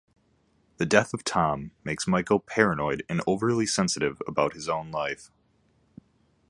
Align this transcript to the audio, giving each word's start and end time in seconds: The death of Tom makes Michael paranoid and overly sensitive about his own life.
The 0.77 0.85
death 0.87 1.13
of 1.13 1.23
Tom 1.23 1.73
makes 1.83 2.07
Michael 2.07 2.39
paranoid 2.39 3.05
and 3.07 3.21
overly 3.27 3.67
sensitive 3.67 4.19
about 4.25 4.53
his 4.53 4.67
own 4.67 4.89
life. 4.89 5.29